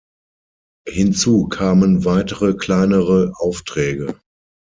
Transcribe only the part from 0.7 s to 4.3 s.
Hinzu kamen weitere kleinere Aufträge.